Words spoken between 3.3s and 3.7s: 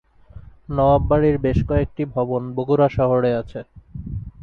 আছে।